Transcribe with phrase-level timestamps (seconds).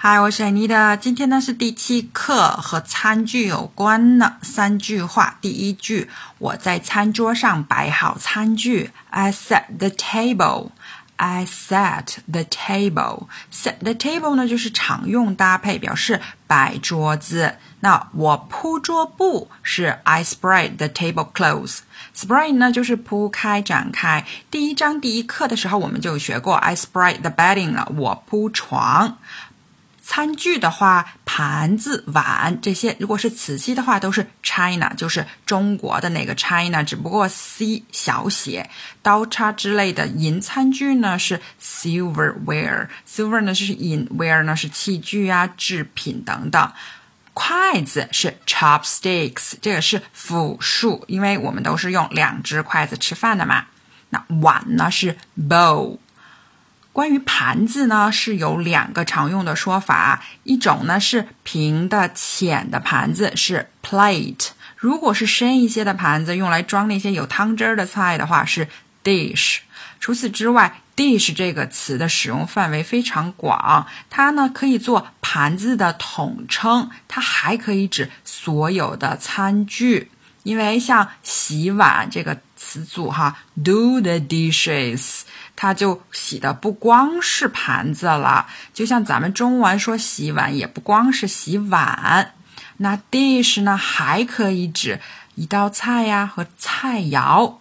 [0.00, 0.96] 嗨，我是艾妮的。
[0.96, 5.36] 今天呢是第七课，和餐具有关的三句话。
[5.40, 8.92] 第一句，我在餐桌上摆好餐具。
[9.10, 10.70] I set the table.
[11.16, 13.26] I set the table.
[13.52, 17.56] Set the table 呢就是常用搭配，表示摆桌子。
[17.80, 21.78] 那我铺桌布是 I spread the tablecloth.
[22.14, 24.24] Spread 呢就是铺开、展开。
[24.48, 29.18] 第一章第一课的时候我们就学过 I spread the bedding 了，我铺床。
[30.10, 38.70] 餐具的话，盘子、碗这些，如果是瓷器的话，都是 China，就是中国的那个 China，只不过 C 小写。
[39.02, 46.72] 刀叉之类的银餐具呢是 Silverware，Silver 呢是银，Ware 呢是器具啊、制品等等。
[47.34, 53.66] 筷子是 Chopsticks，这个是复数，因为我们都是用两只筷子吃饭的嘛。
[54.08, 55.98] 那碗呢是 Bowl。
[56.92, 68.66] 关于盘子呢，是有两个常用的说法，一种呢是平的浅的盘子是 plate，如果是深一些的盘子，用来装那些有汤汁儿的菜的话是
[69.04, 69.58] dish。
[70.00, 80.10] 除此之外，dish 这个词的使用范围非常广，它呢可以做盘子的统称，它还可以指所有的餐具。
[80.44, 85.22] 因为像洗碗这个词组哈，do the dishes，
[85.56, 92.34] 它就洗的不光是盘子了，就像咱们中文说洗碗也不光是洗碗，
[92.76, 95.00] 那 dish 呢还可以指
[95.34, 97.54] 一道菜呀和菜肴。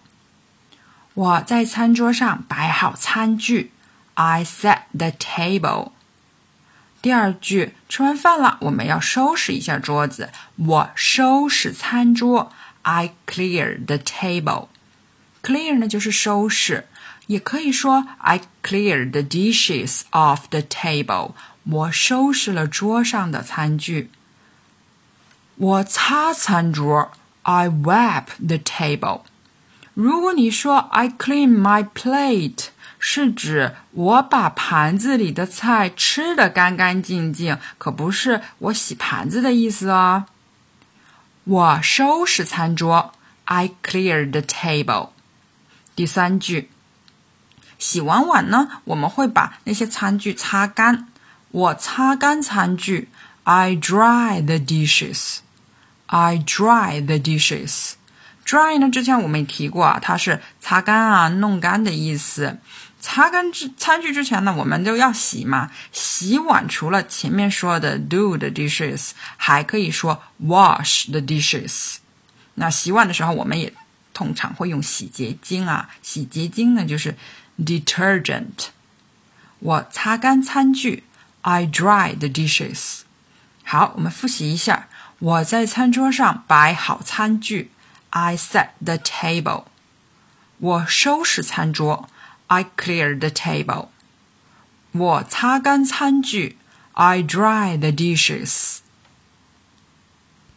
[1.13, 3.71] 我在餐桌上摆好餐具
[4.15, 5.91] ，I set the table。
[7.01, 12.51] 第二句，吃完饭了，我们要收拾一下桌子，我收拾餐桌。
[12.81, 14.67] I clear the table.
[15.41, 16.85] Clear 呢就是收拾，
[17.27, 21.33] 也可以说 I clear the dishes off the table.
[21.63, 24.09] 我收拾了桌上的餐具。
[25.55, 27.11] 我擦餐桌
[27.43, 29.21] ，I wipe the table.
[29.93, 32.67] 如果你说 I clean my plate，
[32.99, 40.25] 是指我把盘子里的菜吃得干干净净，可不是我洗盘子的意思哦。
[41.43, 43.13] 我收拾餐桌
[43.45, 45.09] ，I clear the table。
[45.97, 46.69] 第三句，
[47.79, 51.07] 洗完碗呢，我们会把那些餐具擦干。
[51.49, 53.09] 我擦干餐具
[53.45, 55.37] ，I dry the dishes。
[56.05, 57.93] I dry the dishes。
[58.45, 62.59] dry 呢，之前我们也提过啊，它是擦干啊、弄干的意思。
[62.99, 65.71] 擦干之餐具之前呢，我们都要洗嘛。
[65.91, 71.95] 洗碗除了前面说的 do the dishes，还可以说 wash the dishes。
[72.53, 73.73] 那洗碗的时候，我们也
[74.17, 75.91] 通常会用洗洁精啊。
[76.01, 77.15] 洗洁精呢就是
[77.59, 78.69] detergent。
[79.59, 81.03] 我擦干餐具
[81.41, 83.01] ，I dry the dishes。
[83.63, 84.87] 好，我们复习一下。
[85.19, 87.69] 我在餐桌上摆好餐具
[88.09, 89.65] ，I set the table。
[90.57, 92.09] 我收拾餐桌。
[92.47, 93.89] I clear the table.
[94.93, 96.57] 我擦干餐具。
[96.93, 98.79] I dry the dishes.